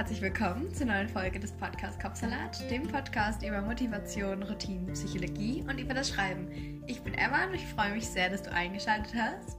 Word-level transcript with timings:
herzlich 0.00 0.22
willkommen 0.22 0.74
zur 0.74 0.86
neuen 0.86 1.10
Folge 1.10 1.38
des 1.38 1.52
Podcasts 1.52 2.02
Kopfsalat, 2.02 2.58
dem 2.70 2.88
Podcast 2.88 3.42
über 3.42 3.60
Motivation, 3.60 4.42
Routinen, 4.42 4.90
Psychologie 4.94 5.62
und 5.68 5.76
über 5.76 5.92
das 5.92 6.08
Schreiben. 6.08 6.82
Ich 6.86 7.02
bin 7.02 7.12
Emma 7.12 7.44
und 7.44 7.52
ich 7.52 7.66
freue 7.66 7.92
mich 7.92 8.06
sehr, 8.06 8.30
dass 8.30 8.42
du 8.42 8.50
eingeschaltet 8.50 9.12
hast. 9.14 9.58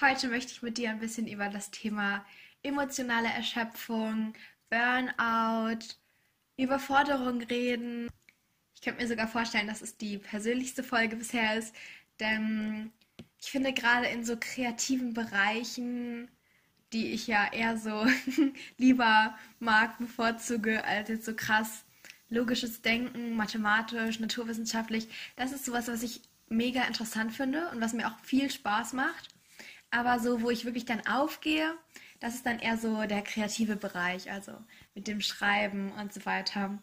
Heute 0.00 0.28
möchte 0.28 0.52
ich 0.52 0.62
mit 0.62 0.78
dir 0.78 0.90
ein 0.90 1.00
bisschen 1.00 1.26
über 1.26 1.48
das 1.48 1.72
Thema 1.72 2.24
emotionale 2.62 3.30
Erschöpfung, 3.30 4.34
Burnout, 4.68 5.84
Überforderung 6.56 7.42
reden. 7.42 8.08
Ich 8.76 8.82
könnte 8.82 9.02
mir 9.02 9.08
sogar 9.08 9.26
vorstellen, 9.26 9.66
dass 9.66 9.82
es 9.82 9.96
die 9.96 10.18
persönlichste 10.18 10.84
Folge 10.84 11.16
bisher 11.16 11.58
ist, 11.58 11.74
denn 12.20 12.92
ich 13.40 13.50
finde 13.50 13.72
gerade 13.72 14.06
in 14.06 14.24
so 14.24 14.36
kreativen 14.38 15.14
Bereichen, 15.14 16.30
die 16.92 17.12
ich 17.12 17.26
ja 17.26 17.52
eher 17.52 17.78
so 17.78 18.06
lieber 18.76 19.36
mag, 19.58 19.98
bevorzuge, 19.98 20.84
als 20.84 21.08
jetzt 21.08 21.24
so 21.24 21.34
krass 21.34 21.84
logisches 22.28 22.82
Denken, 22.82 23.34
mathematisch, 23.34 24.20
naturwissenschaftlich, 24.20 25.08
das 25.36 25.52
ist 25.52 25.64
sowas, 25.64 25.88
was 25.88 26.02
ich 26.02 26.22
mega 26.48 26.84
interessant 26.84 27.32
finde 27.32 27.68
und 27.70 27.80
was 27.80 27.92
mir 27.92 28.08
auch 28.08 28.18
viel 28.20 28.50
Spaß 28.50 28.92
macht. 28.92 29.28
Aber 29.90 30.20
so, 30.20 30.42
wo 30.42 30.50
ich 30.50 30.64
wirklich 30.64 30.84
dann 30.84 31.04
aufgehe, 31.06 31.74
das 32.20 32.34
ist 32.34 32.46
dann 32.46 32.60
eher 32.60 32.76
so 32.76 33.06
der 33.06 33.22
kreative 33.22 33.76
Bereich, 33.76 34.30
also 34.30 34.52
mit 34.94 35.08
dem 35.08 35.20
Schreiben 35.20 35.92
und 35.92 36.12
so 36.12 36.24
weiter. 36.26 36.78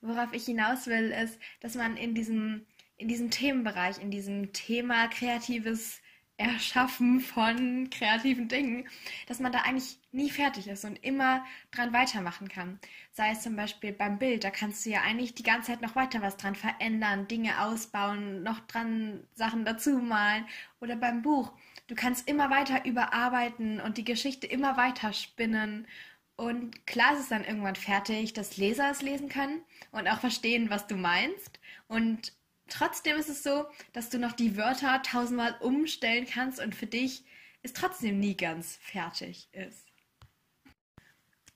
Worauf 0.00 0.32
ich 0.32 0.44
hinaus 0.44 0.86
will, 0.86 1.10
ist, 1.10 1.38
dass 1.60 1.74
man 1.74 1.96
in 1.96 2.14
diesem 2.14 2.64
in 2.98 3.08
diesem 3.08 3.30
Themenbereich, 3.30 3.98
in 3.98 4.10
diesem 4.10 4.52
Thema 4.52 5.08
kreatives 5.08 6.00
Erschaffen 6.38 7.18
von 7.20 7.90
kreativen 7.90 8.46
Dingen, 8.46 8.88
dass 9.26 9.40
man 9.40 9.50
da 9.50 9.62
eigentlich 9.62 9.98
nie 10.12 10.30
fertig 10.30 10.68
ist 10.68 10.84
und 10.84 10.94
immer 11.04 11.44
dran 11.72 11.92
weitermachen 11.92 12.48
kann. 12.48 12.78
Sei 13.10 13.32
es 13.32 13.42
zum 13.42 13.56
Beispiel 13.56 13.92
beim 13.92 14.20
Bild, 14.20 14.44
da 14.44 14.50
kannst 14.50 14.86
du 14.86 14.90
ja 14.90 15.02
eigentlich 15.02 15.34
die 15.34 15.42
ganze 15.42 15.72
Zeit 15.72 15.82
noch 15.82 15.96
weiter 15.96 16.22
was 16.22 16.36
dran 16.36 16.54
verändern, 16.54 17.26
Dinge 17.26 17.60
ausbauen, 17.60 18.44
noch 18.44 18.60
dran 18.60 19.24
Sachen 19.34 19.64
dazu 19.64 19.98
malen. 19.98 20.46
Oder 20.80 20.94
beim 20.94 21.22
Buch, 21.22 21.52
du 21.88 21.96
kannst 21.96 22.28
immer 22.28 22.50
weiter 22.50 22.84
überarbeiten 22.84 23.80
und 23.80 23.98
die 23.98 24.04
Geschichte 24.04 24.46
immer 24.46 24.76
weiter 24.76 25.12
spinnen. 25.12 25.88
Und 26.36 26.86
klar 26.86 27.14
ist 27.14 27.20
es 27.20 27.28
dann 27.30 27.44
irgendwann 27.44 27.74
fertig, 27.74 28.32
dass 28.32 28.56
Leser 28.56 28.92
es 28.92 29.02
lesen 29.02 29.28
können 29.28 29.60
und 29.90 30.06
auch 30.06 30.20
verstehen, 30.20 30.70
was 30.70 30.86
du 30.86 30.94
meinst. 30.94 31.58
Und 31.88 32.32
Trotzdem 32.68 33.16
ist 33.16 33.28
es 33.28 33.42
so, 33.42 33.66
dass 33.92 34.10
du 34.10 34.18
noch 34.18 34.32
die 34.32 34.56
Wörter 34.56 35.02
tausendmal 35.02 35.56
umstellen 35.60 36.26
kannst 36.26 36.60
und 36.60 36.74
für 36.74 36.86
dich 36.86 37.24
es 37.62 37.72
trotzdem 37.72 38.20
nie 38.20 38.36
ganz 38.36 38.76
fertig 38.76 39.48
ist. 39.52 39.86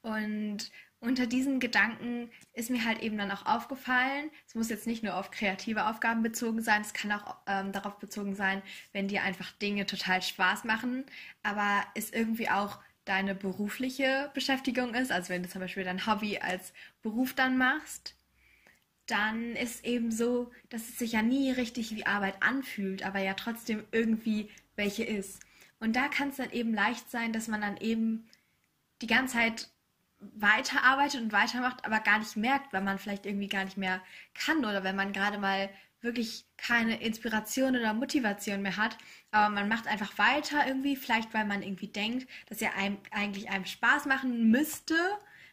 Und 0.03 0.71
unter 1.03 1.27
diesen 1.27 1.59
Gedanken 1.59 2.31
ist 2.53 2.71
mir 2.71 2.85
halt 2.85 3.01
eben 3.03 3.19
dann 3.19 3.31
auch 3.31 3.47
aufgefallen, 3.47 4.31
es 4.47 4.55
muss 4.55 4.69
jetzt 4.69 4.87
nicht 4.87 5.03
nur 5.03 5.17
auf 5.17 5.31
kreative 5.31 5.87
Aufgaben 5.87 6.23
bezogen 6.23 6.63
sein, 6.63 6.83
es 6.83 6.93
kann 6.93 7.13
auch 7.13 7.37
ähm, 7.47 7.73
darauf 7.73 7.99
bezogen 7.99 8.37
sein, 8.37 8.63
wenn 8.93 9.09
dir 9.09 9.23
einfach 9.23 9.51
Dinge 9.53 9.85
total 9.87 10.23
Spaß 10.23 10.63
machen, 10.65 11.05
aber 11.43 11.85
es 11.95 12.11
irgendwie 12.11 12.49
auch 12.49 12.79
deine 13.05 13.35
berufliche 13.35 14.31
Beschäftigung 14.33 14.95
ist, 14.95 15.11
also 15.11 15.31
wenn 15.31 15.43
du 15.43 15.49
zum 15.49 15.61
Beispiel 15.61 15.83
dein 15.83 16.07
Hobby 16.07 16.39
als 16.39 16.73
Beruf 17.03 17.35
dann 17.35 17.59
machst, 17.59 18.15
dann 19.07 19.57
ist 19.57 19.85
eben 19.85 20.11
so, 20.13 20.51
dass 20.71 20.89
es 20.89 20.99
sich 20.99 21.13
ja 21.13 21.23
nie 21.23 21.51
richtig 21.51 21.95
wie 21.95 22.07
Arbeit 22.07 22.43
anfühlt, 22.43 23.05
aber 23.05 23.19
ja 23.19 23.35
trotzdem 23.35 23.85
irgendwie 23.93 24.51
welche 24.77 25.05
ist. 25.05 25.41
Und 25.81 25.97
da 25.97 26.09
kann 26.09 26.29
es 26.29 26.37
dann 26.37 26.53
eben 26.53 26.73
leicht 26.73 27.11
sein, 27.11 27.33
dass 27.33 27.49
man 27.49 27.61
dann 27.61 27.77
eben 27.77 28.29
die 29.03 29.09
ganze 29.09 29.35
Zeit 29.35 29.69
weiterarbeitet 30.21 31.21
und 31.21 31.33
weitermacht, 31.33 31.85
aber 31.85 31.99
gar 31.99 32.21
nicht 32.21 32.37
merkt, 32.37 32.73
weil 32.73 32.83
man 32.83 32.99
vielleicht 32.99 33.27
irgendwie 33.27 33.49
gar 33.49 33.65
nicht 33.65 33.77
mehr 33.77 34.01
kann 34.35 34.59
oder 34.59 34.85
wenn 34.85 34.95
man 34.95 35.13
gerade 35.13 35.39
mal 35.39 35.69
wirklich 36.01 36.45
keine 36.57 37.01
Inspiration 37.01 37.77
oder 37.77 37.95
Motivation 37.95 38.63
mehr 38.63 38.77
hat, 38.77 38.99
aber 39.31 39.51
man 39.51 39.69
macht 39.69 39.87
einfach 39.87 40.19
weiter 40.19 40.67
irgendwie, 40.67 40.97
vielleicht 40.97 41.33
weil 41.33 41.45
man 41.45 41.63
irgendwie 41.63 41.89
denkt, 41.89 42.29
dass 42.47 42.61
ja 42.61 42.71
einem 42.77 42.99
eigentlich 43.11 43.51
einem 43.51 43.65
Spaß 43.65 44.07
machen 44.07 44.51
müsste, 44.51 44.97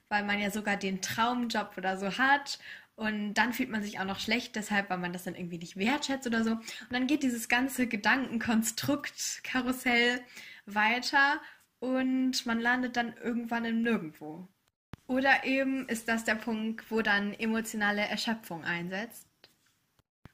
weil 0.10 0.24
man 0.24 0.40
ja 0.40 0.50
sogar 0.50 0.76
den 0.76 1.02
Traumjob 1.02 1.74
oder 1.78 1.98
so 1.98 2.18
hat 2.18 2.60
und 3.00 3.36
dann 3.36 3.54
fühlt 3.54 3.70
man 3.70 3.82
sich 3.82 3.98
auch 3.98 4.06
noch 4.06 4.20
schlecht, 4.20 4.58
deshalb, 4.58 4.90
weil 4.90 4.98
man 4.98 5.14
das 5.14 5.24
dann 5.24 5.36
irgendwie 5.36 5.58
nicht 5.58 5.78
wertschätzt 5.78 6.28
oder 6.28 6.44
so. 6.44 6.52
Und 6.52 6.92
dann 6.92 7.08
geht 7.08 7.24
dieses 7.24 7.48
ganze 7.48 7.88
Gedankenkonstrukt, 7.88 9.42
Karussell 9.44 10.20
weiter 10.66 11.40
und 11.80 12.46
man 12.46 12.60
landet 12.60 12.98
dann 12.98 13.14
irgendwann 13.24 13.64
im 13.64 13.84
Nirgendwo. 13.84 14.50
Oder 15.08 15.46
eben 15.46 15.88
ist 15.88 16.10
das 16.10 16.26
der 16.26 16.36
Punkt, 16.36 16.92
wo 16.92 17.02
dann 17.02 17.34
emotionale 17.34 18.02
Erschöpfung 18.02 18.66
einsetzt. 18.66 19.28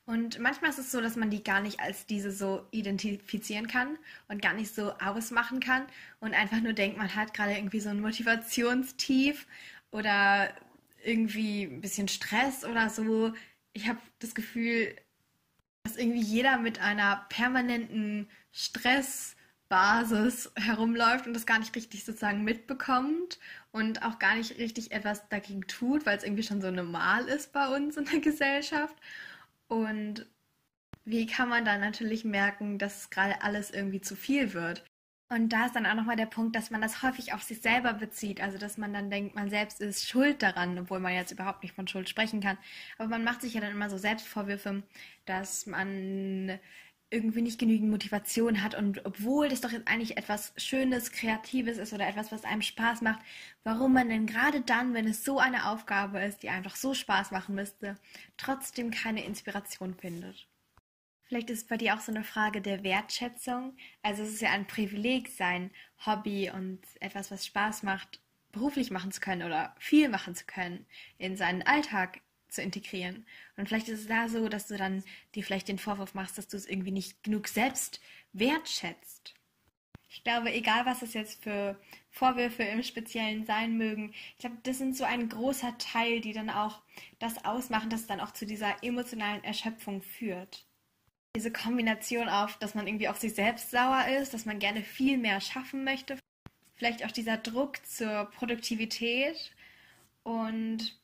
Und 0.08 0.40
manchmal 0.40 0.72
ist 0.72 0.80
es 0.80 0.92
so, 0.92 1.02
dass 1.02 1.16
man 1.16 1.30
die 1.30 1.44
gar 1.44 1.62
nicht 1.62 1.80
als 1.80 2.08
diese 2.08 2.32
so 2.32 2.66
identifizieren 2.72 3.68
kann 3.68 4.00
und 4.28 4.42
gar 4.42 4.56
nicht 4.56 4.74
so 4.74 4.92
ausmachen 4.94 5.59
kann 5.59 5.84
und 6.20 6.34
einfach 6.34 6.62
nur 6.62 6.74
denkt, 6.74 6.97
man 6.97 7.14
hat 7.14 7.36
gerade 7.36 7.53
irgendwie 7.53 7.80
so 7.80 7.90
ein 7.90 8.02
Motivationstief 8.02 9.46
oder 9.92 10.50
irgendwie 11.06 11.64
ein 11.64 11.82
bisschen 11.82 12.08
Stress 12.08 12.66
oder 12.66 12.90
so. 12.90 13.34
Ich 13.74 13.88
habe 13.88 14.00
das 14.20 14.36
Gefühl, 14.36 14.96
dass 15.84 15.98
irgendwie 15.98 16.22
jeder 16.22 16.58
mit 16.58 16.80
einer 16.80 17.26
permanenten 17.30 18.30
Stressbasis 18.52 20.52
herumläuft 20.56 21.28
und 21.28 21.34
das 21.34 21.46
gar 21.46 21.60
nicht 21.60 21.76
richtig 21.76 22.06
sozusagen 22.06 22.44
mitbekommt 22.44 23.40
und 23.72 24.04
auch 24.04 24.20
gar 24.20 24.36
nicht 24.36 24.58
richtig 24.58 24.92
etwas 24.92 25.28
dagegen 25.30 25.68
tut, 25.68 26.06
weil 26.06 26.18
es 26.18 26.24
irgendwie 26.24 26.44
schon 26.44 26.62
so 26.62 26.72
normal 26.72 27.28
ist 27.28 27.54
bei 27.54 27.68
uns 27.68 27.98
in 27.98 28.06
der 28.06 28.20
Gesellschaft. 28.20 28.96
Und 29.68 30.26
wie 31.04 31.28
kann 31.28 31.50
man 31.50 31.66
dann 31.66 31.82
natürlich 31.82 32.26
merken, 32.26 32.80
dass 32.80 33.12
gerade 33.12 33.44
alles 33.44 33.70
irgendwie 33.70 34.02
zu 34.02 34.16
viel 34.16 34.54
wird? 34.54 34.84
Und 35.35 35.50
da 35.50 35.66
ist 35.66 35.75
dann 35.75 35.85
auch 35.85 35.96
nochmal 35.96 36.16
der 36.16 36.28
Punkt, 36.28 36.56
dass 36.56 36.72
man 36.72 36.81
das 36.81 37.03
häufig 37.03 37.34
auf 37.34 37.44
sich 37.44 37.62
selber 37.62 37.94
bezieht. 37.94 38.40
Also, 38.41 38.57
dass 38.57 38.78
man 38.78 38.94
dann 38.94 39.09
denkt, 39.09 39.35
man 39.35 39.50
selbst 39.50 39.81
ist 39.81 40.07
schuld 40.07 40.41
daran, 40.41 40.79
obwohl 40.79 41.01
man 41.01 41.13
jetzt 41.13 41.31
überhaupt 41.31 41.62
nicht 41.62 41.75
von 41.75 41.90
Schuld 41.90 42.07
sprechen 42.07 42.40
kann. 42.40 42.57
Aber 42.97 43.09
man 43.09 43.25
macht 43.25 43.41
sich 43.41 43.53
ja 43.53 43.59
dann 43.59 43.72
immer 43.72 43.90
so 43.90 43.97
Selbstvorwürfe, 43.97 44.84
dass 45.25 45.66
man 45.66 46.57
irgendwie 47.09 47.41
nicht 47.41 47.59
genügend 47.59 47.91
Motivation 47.91 48.63
hat 48.63 48.75
und 48.75 49.06
obwohl 49.06 49.50
das 49.50 49.62
doch 49.62 49.72
jetzt 49.72 49.88
eigentlich 49.90 50.18
etwas 50.18 50.53
Schönes, 50.57 51.12
Kreatives 51.12 51.78
ist 51.78 51.94
oder 51.94 52.07
etwas, 52.07 52.31
was 52.31 52.46
einem 52.46 52.62
Spaß 52.62 53.02
macht, 53.02 53.19
warum 53.63 53.94
man 53.94 54.09
denn 54.09 54.28
gerade 54.28 54.62
dann, 54.62 54.94
wenn 54.94 55.07
es 55.07 55.23
so 55.25 55.40
eine 55.40 55.69
Aufgabe 55.69 56.19
ist, 56.22 56.44
die 56.44 56.50
einfach 56.50 56.75
so 56.78 56.94
Spaß 56.94 57.31
machen 57.31 57.56
müsste, 57.56 57.96
trotzdem 58.38 58.90
keine 58.91 59.25
Inspiration 59.25 59.96
findet. 59.96 60.47
Vielleicht 61.28 61.50
ist 61.50 61.63
es 61.63 61.68
bei 61.68 61.78
dir 61.78 61.96
auch 61.96 62.02
so 62.02 62.12
eine 62.12 62.24
Frage 62.24 62.62
der 62.62 62.84
Wertschätzung. 62.84 63.75
Also 64.03 64.24
es 64.24 64.30
ist 64.30 64.41
ja 64.41 64.52
ein 64.52 64.68
Privileg, 64.68 65.30
sein 65.30 65.72
Hobby 66.06 66.52
und 66.52 66.80
etwas, 67.00 67.31
was 67.31 67.46
Spaß 67.46 67.84
macht, 67.84 68.22
beruflich 68.52 68.91
machen 68.91 69.12
zu 69.12 69.22
können 69.22 69.44
oder 69.44 69.75
viel 69.80 70.08
machen 70.08 70.35
zu 70.35 70.46
können, 70.46 70.85
in 71.18 71.35
seinen 71.35 71.64
Alltag 71.64 72.22
zu 72.47 72.62
integrieren. 72.62 73.25
Und 73.58 73.68
vielleicht 73.68 73.90
ist 73.90 74.02
es 74.02 74.08
da 74.08 74.30
so, 74.30 74.47
dass 74.50 74.68
du 74.68 74.78
dann 74.78 75.03
dir 75.34 75.44
vielleicht 75.44 75.68
den 75.68 75.80
Vorwurf 75.80 76.14
machst, 76.14 76.38
dass 76.38 76.47
du 76.47 76.58
es 76.58 76.68
irgendwie 76.68 76.91
nicht 76.91 77.24
genug 77.24 77.47
selbst 77.47 78.00
wertschätzt. 78.34 79.34
Ich 80.08 80.24
glaube, 80.24 80.53
egal 80.53 80.85
was 80.85 81.02
es 81.02 81.14
jetzt 81.14 81.44
für 81.44 81.78
Vorwürfe 82.12 82.64
im 82.64 82.84
Speziellen 82.84 83.46
sein 83.46 83.78
mögen, 83.78 84.14
ich 84.14 84.38
glaube, 84.38 84.58
das 84.64 84.78
sind 84.78 84.96
so 84.96 85.03
ein 85.03 85.28
großer 85.28 85.78
Teil, 85.80 86.22
die 86.22 86.31
dann 86.31 86.50
auch 86.52 86.81
das 87.19 87.44
ausmachen, 87.44 87.90
dass 87.90 88.02
es 88.02 88.08
dann 88.08 88.22
auch 88.22 88.31
zu 88.31 88.46
dieser 88.46 88.81
emotionalen 88.84 89.44
Erschöpfung 89.44 90.02
führt 90.02 90.66
diese 91.35 91.51
Kombination 91.51 92.29
auf, 92.29 92.58
dass 92.58 92.73
man 92.73 92.87
irgendwie 92.87 93.09
auf 93.09 93.17
sich 93.17 93.35
selbst 93.35 93.70
sauer 93.70 94.05
ist, 94.22 94.34
dass 94.34 94.46
man 94.46 94.58
gerne 94.58 94.82
viel 94.82 95.17
mehr 95.17 95.41
schaffen 95.41 95.84
möchte. 95.84 96.17
Vielleicht 96.76 97.05
auch 97.05 97.11
dieser 97.11 97.37
Druck 97.37 97.85
zur 97.85 98.26
Produktivität 98.32 99.52
und 100.23 100.97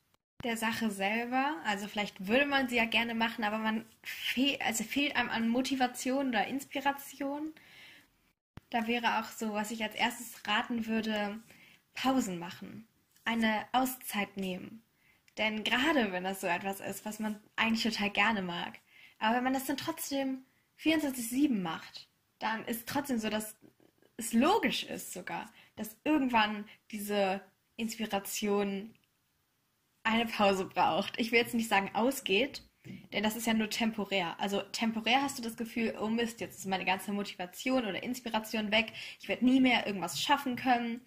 der 0.44 0.58
Sache 0.58 0.90
selber. 0.90 1.56
Also 1.66 1.88
vielleicht 1.88 2.28
würde 2.28 2.46
man 2.46 2.70
sie 2.70 2.78
ja 2.78 2.86
gerne 2.86 3.14
machen, 3.14 3.44
aber 3.44 3.58
man 3.58 3.86
fehl, 4.04 4.58
also 4.66 4.84
fehlt 4.84 5.16
einem 5.16 5.30
an 5.30 5.50
Motivation 5.50 6.30
oder 6.30 6.48
Inspiration. 6.48 7.54
Da 8.70 8.88
wäre 8.88 9.20
auch 9.20 9.30
so, 9.30 9.54
was 9.54 9.72
ich 9.72 9.84
als 9.84 9.96
erstes 9.96 10.48
raten 10.48 10.88
würde, 10.88 11.40
Pausen 11.94 12.40
machen, 12.40 12.88
eine 13.26 13.66
Auszeit 13.74 14.38
nehmen. 14.38 14.82
Denn 15.38 15.64
gerade 15.64 16.12
wenn 16.12 16.24
das 16.24 16.42
so 16.42 16.48
etwas 16.48 16.80
ist, 16.80 17.06
was 17.06 17.20
man 17.20 17.40
eigentlich 17.58 17.84
total 17.84 18.10
gerne 18.10 18.42
mag, 18.42 18.80
aber 19.22 19.38
wenn 19.38 19.44
man 19.46 19.54
das 19.54 19.66
dann 19.66 19.78
trotzdem 19.78 20.46
24-7 20.80 21.62
macht, 21.62 22.10
dann 22.40 22.66
ist 22.66 22.88
trotzdem 22.88 23.20
so, 23.20 23.30
dass 23.30 23.56
es 24.18 24.34
logisch 24.34 24.84
ist 24.84 25.14
sogar, 25.14 25.52
dass 25.76 25.98
irgendwann 26.04 26.68
diese 26.92 27.42
Inspiration 27.78 28.94
eine 30.04 30.26
Pause 30.26 30.66
braucht. 30.66 31.20
Ich 31.20 31.32
will 31.32 31.40
jetzt 31.40 31.54
nicht 31.54 31.70
sagen 31.70 31.92
ausgeht, 31.94 32.64
Denn 33.14 33.24
das 33.24 33.36
ist 33.36 33.46
ja 33.46 33.54
nur 33.54 33.70
temporär. 33.70 34.40
Also 34.40 34.62
temporär 34.62 35.22
hast 35.22 35.38
du 35.38 35.44
das 35.44 35.56
Gefühl, 35.58 35.96
oh 36.02 36.08
Mist, 36.08 36.42
jetzt 36.42 36.58
ist 36.60 36.66
meine 36.66 36.86
ganze 36.86 37.12
Motivation 37.14 37.86
oder 37.86 38.02
Inspiration 38.04 38.72
weg. 38.72 38.94
Ich 39.20 39.28
werde 39.28 39.46
nie 39.46 39.60
mehr 39.60 39.86
irgendwas 39.86 40.20
schaffen 40.22 40.56
können. 40.56 41.02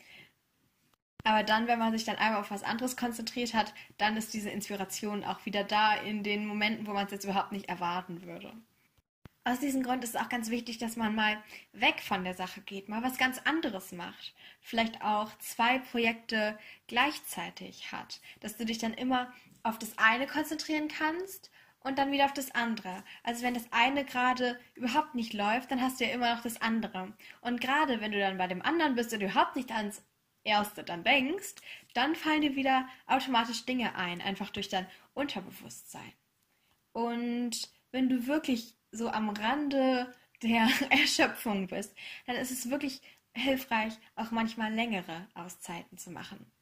Aber 1.24 1.42
dann, 1.42 1.66
wenn 1.66 1.78
man 1.78 1.92
sich 1.92 2.04
dann 2.04 2.16
einmal 2.16 2.40
auf 2.40 2.50
was 2.50 2.62
anderes 2.62 2.96
konzentriert 2.96 3.54
hat, 3.54 3.72
dann 3.96 4.16
ist 4.16 4.34
diese 4.34 4.50
Inspiration 4.50 5.24
auch 5.24 5.44
wieder 5.46 5.64
da 5.64 5.94
in 5.94 6.22
den 6.22 6.46
Momenten, 6.46 6.86
wo 6.86 6.92
man 6.92 7.06
es 7.06 7.12
jetzt 7.12 7.24
überhaupt 7.24 7.50
nicht 7.50 7.68
erwarten 7.68 8.22
würde. 8.22 8.52
Aus 9.46 9.60
diesem 9.60 9.82
Grund 9.82 10.04
ist 10.04 10.14
es 10.14 10.20
auch 10.20 10.28
ganz 10.28 10.48
wichtig, 10.48 10.78
dass 10.78 10.96
man 10.96 11.14
mal 11.14 11.42
weg 11.72 12.00
von 12.00 12.24
der 12.24 12.34
Sache 12.34 12.60
geht, 12.62 12.88
mal 12.88 13.02
was 13.02 13.18
ganz 13.18 13.38
anderes 13.44 13.92
macht. 13.92 14.34
Vielleicht 14.60 15.02
auch 15.02 15.36
zwei 15.38 15.78
Projekte 15.78 16.58
gleichzeitig 16.86 17.92
hat, 17.92 18.20
dass 18.40 18.56
du 18.56 18.64
dich 18.64 18.78
dann 18.78 18.94
immer 18.94 19.32
auf 19.62 19.78
das 19.78 19.98
eine 19.98 20.26
konzentrieren 20.26 20.88
kannst 20.88 21.50
und 21.80 21.98
dann 21.98 22.10
wieder 22.10 22.24
auf 22.24 22.32
das 22.32 22.54
andere. 22.54 23.04
Also 23.22 23.42
wenn 23.42 23.52
das 23.52 23.70
eine 23.70 24.04
gerade 24.04 24.58
überhaupt 24.74 25.14
nicht 25.14 25.34
läuft, 25.34 25.70
dann 25.70 25.82
hast 25.82 26.00
du 26.00 26.04
ja 26.04 26.12
immer 26.12 26.34
noch 26.34 26.42
das 26.42 26.62
andere. 26.62 27.12
Und 27.42 27.60
gerade 27.60 28.00
wenn 28.00 28.12
du 28.12 28.18
dann 28.18 28.38
bei 28.38 28.46
dem 28.46 28.62
anderen 28.62 28.94
bist 28.94 29.12
und 29.12 29.20
überhaupt 29.20 29.56
nicht 29.56 29.70
ans 29.72 30.02
erste 30.44 30.84
dann 30.84 31.04
denkst, 31.04 31.54
dann 31.94 32.14
fallen 32.14 32.42
dir 32.42 32.56
wieder 32.56 32.88
automatisch 33.06 33.64
Dinge 33.64 33.94
ein, 33.96 34.20
einfach 34.20 34.50
durch 34.50 34.68
dein 34.68 34.86
Unterbewusstsein. 35.14 36.12
Und 36.92 37.70
wenn 37.90 38.08
du 38.08 38.26
wirklich 38.26 38.76
so 38.92 39.08
am 39.08 39.30
Rande 39.30 40.14
der 40.42 40.68
Erschöpfung 40.90 41.66
bist, 41.66 41.94
dann 42.26 42.36
ist 42.36 42.50
es 42.50 42.70
wirklich 42.70 43.00
hilfreich, 43.32 43.94
auch 44.14 44.30
manchmal 44.30 44.72
längere 44.72 45.26
Auszeiten 45.34 45.98
zu 45.98 46.10
machen. 46.10 46.52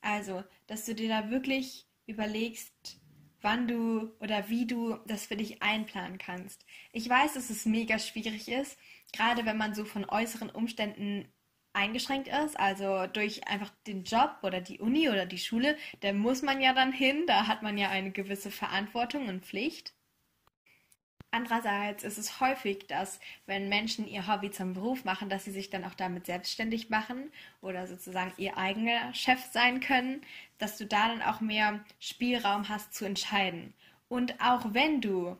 Also, 0.00 0.44
dass 0.66 0.84
du 0.84 0.94
dir 0.94 1.08
da 1.08 1.30
wirklich 1.30 1.86
überlegst, 2.06 3.00
wann 3.40 3.68
du 3.68 4.12
oder 4.20 4.48
wie 4.48 4.66
du 4.66 4.96
das 5.06 5.26
für 5.26 5.36
dich 5.36 5.62
einplanen 5.62 6.18
kannst. 6.18 6.64
Ich 6.92 7.08
weiß, 7.08 7.34
dass 7.34 7.50
es 7.50 7.66
mega 7.66 7.98
schwierig 7.98 8.48
ist, 8.48 8.78
gerade 9.12 9.46
wenn 9.46 9.56
man 9.56 9.74
so 9.74 9.84
von 9.84 10.04
äußeren 10.04 10.50
Umständen 10.50 11.32
eingeschränkt 11.72 12.28
ist, 12.28 12.58
also 12.58 13.06
durch 13.06 13.46
einfach 13.46 13.70
den 13.86 14.04
Job 14.04 14.38
oder 14.42 14.60
die 14.60 14.80
Uni 14.80 15.08
oder 15.08 15.26
die 15.26 15.38
Schule, 15.38 15.76
da 16.00 16.12
muss 16.12 16.42
man 16.42 16.60
ja 16.60 16.72
dann 16.72 16.92
hin, 16.92 17.24
da 17.26 17.46
hat 17.46 17.62
man 17.62 17.78
ja 17.78 17.90
eine 17.90 18.10
gewisse 18.10 18.50
Verantwortung 18.50 19.28
und 19.28 19.44
Pflicht. 19.44 19.92
Andererseits 21.30 22.04
ist 22.04 22.16
es 22.16 22.40
häufig, 22.40 22.86
dass 22.86 23.20
wenn 23.44 23.68
Menschen 23.68 24.08
ihr 24.08 24.26
Hobby 24.26 24.50
zum 24.50 24.72
Beruf 24.72 25.04
machen, 25.04 25.28
dass 25.28 25.44
sie 25.44 25.50
sich 25.50 25.68
dann 25.68 25.84
auch 25.84 25.94
damit 25.94 26.24
selbstständig 26.24 26.88
machen 26.88 27.30
oder 27.60 27.86
sozusagen 27.86 28.32
ihr 28.38 28.56
eigener 28.56 29.12
Chef 29.12 29.44
sein 29.52 29.80
können, 29.80 30.22
dass 30.56 30.78
du 30.78 30.86
da 30.86 31.08
dann 31.08 31.20
auch 31.20 31.40
mehr 31.40 31.84
Spielraum 32.00 32.70
hast 32.70 32.94
zu 32.94 33.04
entscheiden. 33.04 33.74
Und 34.08 34.40
auch 34.40 34.72
wenn 34.72 35.02
du 35.02 35.36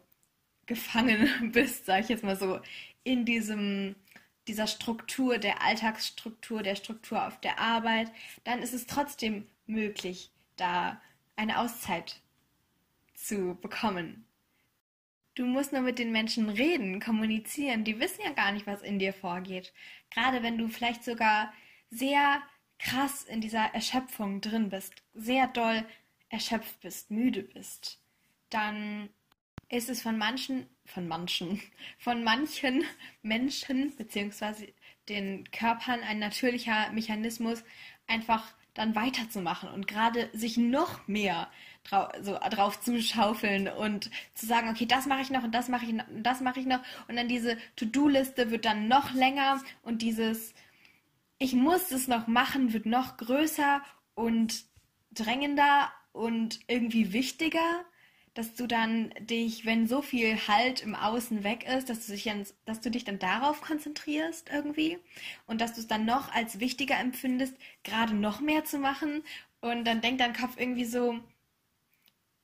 gefangen 0.66 1.52
bist, 1.52 1.86
sage 1.86 2.02
ich 2.02 2.08
jetzt 2.10 2.24
mal 2.24 2.36
so, 2.36 2.60
in 3.02 3.24
diesem 3.24 3.96
dieser 4.48 4.66
Struktur, 4.66 5.38
der 5.38 5.62
Alltagsstruktur, 5.62 6.62
der 6.62 6.74
Struktur 6.74 7.26
auf 7.26 7.40
der 7.40 7.58
Arbeit, 7.58 8.10
dann 8.44 8.60
ist 8.60 8.74
es 8.74 8.86
trotzdem 8.86 9.46
möglich, 9.66 10.30
da 10.56 11.00
eine 11.36 11.58
Auszeit 11.58 12.20
zu 13.14 13.56
bekommen. 13.60 14.24
Du 15.34 15.44
musst 15.44 15.72
nur 15.72 15.82
mit 15.82 16.00
den 16.00 16.10
Menschen 16.10 16.48
reden, 16.48 16.98
kommunizieren. 17.00 17.84
Die 17.84 18.00
wissen 18.00 18.22
ja 18.24 18.32
gar 18.32 18.50
nicht, 18.50 18.66
was 18.66 18.82
in 18.82 18.98
dir 18.98 19.12
vorgeht. 19.12 19.72
Gerade 20.10 20.42
wenn 20.42 20.58
du 20.58 20.66
vielleicht 20.66 21.04
sogar 21.04 21.52
sehr 21.90 22.42
krass 22.78 23.22
in 23.22 23.40
dieser 23.40 23.72
Erschöpfung 23.74 24.40
drin 24.40 24.70
bist, 24.70 24.94
sehr 25.14 25.46
doll 25.46 25.84
erschöpft 26.28 26.80
bist, 26.80 27.10
müde 27.10 27.42
bist, 27.42 28.00
dann 28.50 29.10
ist 29.69 29.88
es 29.91 30.03
von 30.03 30.17
manchen, 30.17 30.67
von 30.85 31.09
manchen, 31.09 31.61
von 31.99 32.25
manchen 32.25 32.85
Menschen 33.23 33.94
beziehungsweise 33.97 34.69
den 35.09 35.50
Körpern 35.50 36.00
ein 36.00 36.19
natürlicher 36.19 36.91
Mechanismus, 36.93 37.65
einfach 38.06 38.55
dann 38.75 38.94
weiterzumachen 38.94 39.69
und 39.70 39.88
gerade 39.88 40.31
sich 40.32 40.56
noch 40.56 41.09
mehr 41.09 41.50
drau 41.82 42.09
so 42.23 42.38
drauf 42.50 42.81
zu 42.81 43.03
schaufeln 43.03 43.67
und 43.67 44.11
zu 44.35 44.47
sagen, 44.47 44.69
okay, 44.69 44.87
das 44.87 45.06
mache 45.06 45.23
ich 45.23 45.31
noch 45.31 45.43
und 45.43 45.53
das 45.53 45.69
mache 45.69 45.87
ich 45.87 45.93
noch 45.93 46.06
und 46.09 46.23
das 46.23 46.41
mache 46.41 46.61
ich 46.61 46.67
noch. 46.67 46.81
Und 47.09 47.17
dann 47.17 47.29
diese 47.29 47.59
To-Do-Liste 47.76 48.50
wird 48.50 48.65
dann 48.65 48.87
noch 48.87 49.12
länger 49.15 49.61
und 49.82 50.03
dieses 50.03 50.55
ich 51.38 51.55
muss 51.55 51.91
es 51.91 52.09
noch 52.09 52.26
machen 52.26 52.73
wird 52.73 52.87
noch 52.87 53.17
größer 53.17 53.82
und 54.15 54.65
drängender 55.12 55.93
und 56.12 56.61
irgendwie 56.67 57.12
wichtiger 57.12 57.85
dass 58.38 58.55
du 58.55 58.69
dann 58.69 59.12
dich, 59.19 59.67
wenn 59.67 59.88
so 59.88 60.00
viel 60.00 60.37
Halt 60.46 60.82
im 60.82 60.94
Außen 60.94 61.43
weg 61.43 61.67
ist, 61.67 61.90
dass 61.90 62.06
du, 62.06 62.12
dich 62.12 62.23
dann, 62.23 62.46
dass 62.67 62.81
du 62.81 62.88
dich 62.88 63.02
dann 63.02 63.19
darauf 63.19 63.62
konzentrierst 63.62 64.49
irgendwie 64.52 64.96
und 65.49 65.61
dass 65.61 65.75
du 65.75 65.81
es 65.81 65.88
dann 65.88 66.05
noch 66.05 66.32
als 66.32 66.61
wichtiger 66.61 66.96
empfindest, 67.00 67.56
gerade 67.82 68.14
noch 68.14 68.38
mehr 68.38 68.64
zu 68.64 68.79
machen 68.79 69.25
und 69.61 69.85
dann 69.85 70.02
denkt 70.02 70.20
dein 70.20 70.35
Kopf 70.35 70.52
irgendwie 70.56 70.85
so, 70.85 71.19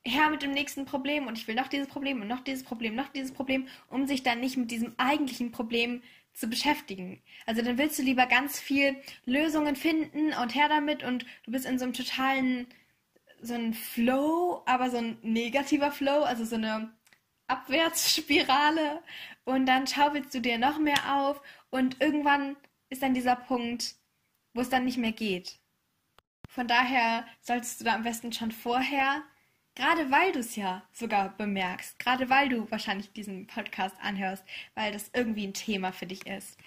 her 0.03 0.29
mit 0.29 0.41
dem 0.41 0.51
nächsten 0.51 0.83
Problem 0.83 1.27
und 1.27 1.37
ich 1.37 1.47
will 1.47 1.55
noch 1.55 1.69
dieses 1.69 1.87
Problem 1.87 2.21
und 2.21 2.27
noch 2.27 2.41
dieses 2.41 2.65
Problem, 2.65 2.93
noch 2.95 3.07
dieses 3.07 3.31
Problem, 3.31 3.69
um 3.87 4.05
sich 4.05 4.21
dann 4.21 4.41
nicht 4.41 4.57
mit 4.57 4.71
diesem 4.71 4.95
eigentlichen 4.97 5.53
Problem 5.53 6.03
zu 6.33 6.49
beschäftigen. 6.49 7.21
Also 7.45 7.61
dann 7.61 7.77
willst 7.77 7.97
du 7.99 8.03
lieber 8.03 8.25
ganz 8.25 8.59
viel 8.59 8.97
Lösungen 9.25 9.77
finden 9.77 10.33
und 10.33 10.55
her 10.55 10.67
damit 10.67 11.03
und 11.03 11.25
du 11.45 11.51
bist 11.51 11.65
in 11.65 11.79
so 11.79 11.85
einem 11.85 11.93
totalen 11.93 12.67
so 13.45 13.53
ein 13.53 13.73
Flow, 13.73 14.63
aber 14.65 14.89
so 14.89 14.97
ein 14.97 15.17
negativer 15.21 15.91
Flow, 15.91 16.23
also 16.23 16.45
so 16.45 16.55
eine 16.55 16.91
Abwärtsspirale. 17.47 19.01
Und 19.45 19.65
dann 19.67 19.87
schaufelst 19.87 20.33
du 20.33 20.41
dir 20.41 20.57
noch 20.57 20.79
mehr 20.79 21.15
auf 21.15 21.41
und 21.69 22.01
irgendwann 22.01 22.55
ist 22.89 23.03
dann 23.03 23.13
dieser 23.13 23.35
Punkt, 23.35 23.95
wo 24.53 24.61
es 24.61 24.69
dann 24.69 24.85
nicht 24.85 24.97
mehr 24.97 25.11
geht. 25.11 25.59
Von 26.49 26.67
daher 26.67 27.27
solltest 27.41 27.81
du 27.81 27.85
da 27.85 27.95
am 27.95 28.03
besten 28.03 28.31
schon 28.31 28.51
vorher, 28.51 29.23
gerade 29.75 30.09
weil 30.09 30.31
du 30.31 30.39
es 30.39 30.55
ja 30.55 30.83
sogar 30.93 31.29
bemerkst, 31.37 31.99
gerade 31.99 32.29
weil 32.29 32.49
du 32.49 32.69
wahrscheinlich 32.71 33.11
diesen 33.11 33.47
Podcast 33.47 33.95
anhörst, 34.01 34.43
weil 34.73 34.91
das 34.93 35.11
irgendwie 35.13 35.45
ein 35.47 35.53
Thema 35.53 35.91
für 35.91 36.05
dich 36.05 36.25
ist, 36.25 36.57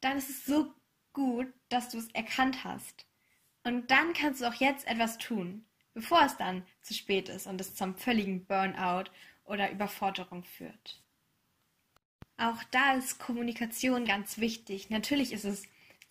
dann 0.00 0.16
ist 0.16 0.30
es 0.30 0.46
so 0.46 0.72
gut, 1.12 1.52
dass 1.68 1.90
du 1.90 1.98
es 1.98 2.10
erkannt 2.12 2.64
hast. 2.64 3.06
Und 3.64 3.90
dann 3.90 4.12
kannst 4.14 4.40
du 4.40 4.46
auch 4.46 4.54
jetzt 4.54 4.86
etwas 4.86 5.18
tun 5.18 5.64
bevor 5.94 6.22
es 6.24 6.36
dann 6.36 6.64
zu 6.82 6.92
spät 6.94 7.28
ist 7.28 7.46
und 7.46 7.60
es 7.60 7.74
zum 7.74 7.96
völligen 7.96 8.44
Burnout 8.44 9.10
oder 9.44 9.70
Überforderung 9.70 10.44
führt. 10.44 11.02
Auch 12.36 12.62
da 12.72 12.94
ist 12.94 13.18
Kommunikation 13.18 14.04
ganz 14.04 14.38
wichtig. 14.38 14.90
Natürlich 14.90 15.32
ist 15.32 15.44
es 15.44 15.62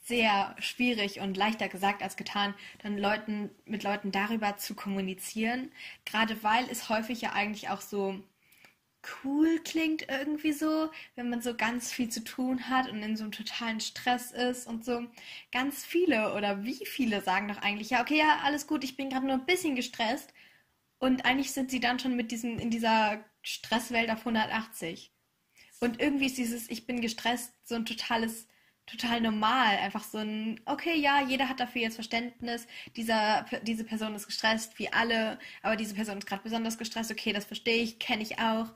sehr 0.04 0.56
schwierig 0.60 1.20
und 1.20 1.38
leichter 1.38 1.70
gesagt 1.70 2.04
als 2.04 2.18
getan, 2.18 2.54
dann 2.82 2.98
Leuten, 2.98 3.50
mit 3.66 3.84
Leuten 3.84 4.12
darüber 4.12 4.58
zu 4.58 4.76
kommunizieren, 4.76 5.72
gerade 6.06 6.44
weil 6.44 6.70
es 6.70 6.90
häufig 6.90 7.22
ja 7.22 7.34
eigentlich 7.34 7.70
auch 7.70 7.82
so 7.82 8.22
cool 9.24 9.60
klingt 9.60 10.08
irgendwie 10.10 10.54
so, 10.54 10.92
wenn 11.16 11.30
man 11.30 11.42
so 11.42 11.56
ganz 11.56 11.92
viel 11.92 12.10
zu 12.10 12.24
tun 12.24 12.70
hat 12.70 12.90
und 12.90 13.02
in 13.04 13.16
so 13.16 13.24
einem 13.24 13.32
totalen 13.32 13.80
Stress 13.80 14.32
ist 14.32 14.68
und 14.68 14.86
so. 14.86 15.06
Ganz 15.52 15.86
viele 15.86 16.34
oder 16.36 16.64
wie 16.64 16.86
viele 16.86 17.22
sagen 17.22 17.48
doch 17.48 17.58
eigentlich, 17.58 17.90
ja, 17.92 18.02
okay, 18.02 18.18
ja, 18.18 18.40
alles 18.44 18.68
gut, 18.68 18.84
ich 18.84 18.98
bin 18.98 19.10
gerade 19.10 19.26
nur 19.26 19.36
ein 19.36 19.46
bisschen 19.46 19.76
gestresst. 19.76 20.34
Und 21.00 21.26
eigentlich 21.26 21.52
sind 21.52 21.72
sie 21.72 21.80
dann 21.80 22.00
schon 22.00 22.16
mit 22.16 22.32
diesen, 22.32 22.60
in 22.60 22.70
dieser 22.70 23.24
Stresswelt 23.42 24.10
auf 24.10 24.20
180. 24.20 25.12
Und 25.82 26.00
irgendwie 26.02 26.28
ist 26.28 26.38
dieses, 26.38 26.70
ich 26.70 26.88
bin 26.88 27.02
gestresst, 27.02 27.54
so 27.66 27.76
ein 27.76 27.86
totales, 27.86 28.48
total 28.86 29.20
normal. 29.22 29.78
Einfach 29.80 30.04
so 30.04 30.20
ein, 30.20 30.62
okay, 30.66 30.96
ja, 30.98 31.22
jeder 31.28 31.50
hat 31.50 31.60
dafür 31.60 31.82
jetzt 31.82 31.96
Verständnis. 31.96 32.68
Dieser, 32.96 33.46
diese 33.64 33.84
Person 33.84 34.16
ist 34.16 34.28
gestresst, 34.28 34.80
wie 34.80 34.94
alle, 34.94 35.40
aber 35.62 35.76
diese 35.76 35.96
Person 35.96 36.20
ist 36.20 36.28
gerade 36.28 36.44
besonders 36.44 36.78
gestresst. 36.78 37.12
Okay, 37.12 37.34
das 37.34 37.46
verstehe 37.46 37.84
ich, 37.84 38.00
kenne 38.00 38.24
ich 38.24 38.40
auch 38.40 38.72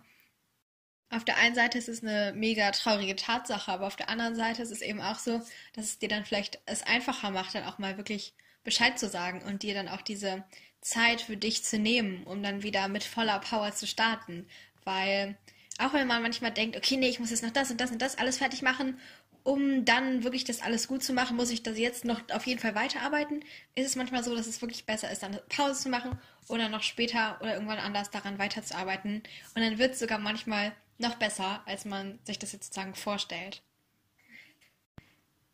auf 1.10 1.24
der 1.24 1.38
einen 1.38 1.56
Seite 1.56 1.78
ist 1.78 1.88
es 1.88 2.04
eine 2.04 2.34
mega 2.36 2.72
traurige 2.72 3.16
Tatsache, 3.16 3.72
aber 3.72 3.88
auf 3.88 3.96
der 3.96 4.10
anderen 4.10 4.36
Seite 4.36 4.62
ist 4.62 4.72
es 4.72 4.82
eben 4.82 5.02
auch 5.02 5.20
so, 5.20 5.42
dass 5.74 5.86
es 5.86 6.00
dir 6.00 6.10
dann 6.10 6.26
vielleicht 6.26 6.60
es 6.66 6.84
einfacher 6.84 7.32
macht, 7.32 7.56
dann 7.56 7.64
auch 7.64 7.78
mal 7.78 7.98
wirklich 7.98 8.34
Bescheid 8.64 9.00
zu 9.00 9.08
sagen 9.08 9.42
und 9.44 9.64
dir 9.64 9.74
dann 9.74 9.88
auch 9.88 10.02
diese 10.02 10.44
Zeit 10.82 11.22
für 11.22 11.38
dich 11.38 11.64
zu 11.64 11.80
nehmen, 11.80 12.24
um 12.26 12.44
dann 12.44 12.64
wieder 12.64 12.88
mit 12.90 13.04
voller 13.04 13.40
Power 13.40 13.74
zu 13.74 13.88
starten. 13.88 14.48
Weil 14.84 15.38
auch 15.80 15.94
wenn 15.94 16.08
man 16.08 16.22
manchmal 16.22 16.52
denkt, 16.52 16.76
okay, 16.76 16.98
nee, 16.98 17.08
ich 17.08 17.20
muss 17.20 17.32
jetzt 17.32 17.44
noch 17.44 17.52
das 17.52 17.72
und 17.72 17.80
das 17.80 17.92
und 17.92 18.02
das 18.02 18.18
alles 18.18 18.38
fertig 18.38 18.62
machen, 18.62 19.00
um 19.44 19.86
dann 19.86 20.26
wirklich 20.26 20.44
das 20.44 20.62
alles 20.62 20.90
gut 20.90 21.04
zu 21.04 21.14
machen, 21.14 21.38
muss 21.38 21.52
ich 21.52 21.64
das 21.64 21.78
jetzt 21.78 22.04
noch 22.04 22.22
auf 22.34 22.46
jeden 22.46 22.60
Fall 22.60 22.76
weiterarbeiten, 22.76 23.46
ist 23.76 23.86
es 23.86 23.96
manchmal 23.96 24.22
so, 24.22 24.36
dass 24.36 24.48
es 24.48 24.62
wirklich 24.62 24.86
besser 24.86 25.10
ist, 25.10 25.24
dann 25.24 25.40
Pause 25.48 25.80
zu 25.84 25.88
machen 25.88 26.20
oder 26.50 26.68
noch 26.68 26.84
später 26.84 27.38
oder 27.40 27.54
irgendwann 27.54 27.80
anders 27.80 28.12
daran 28.12 28.40
weiterzuarbeiten. 28.40 29.24
Und 29.56 29.62
dann 29.62 29.78
wird 29.78 29.94
es 29.94 30.00
sogar 30.00 30.20
manchmal 30.20 30.74
noch 31.00 31.16
besser, 31.16 31.62
als 31.66 31.86
man 31.86 32.20
sich 32.24 32.40
das 32.40 32.52
jetzt 32.52 32.66
sozusagen 32.66 32.96
vorstellt. 32.96 33.62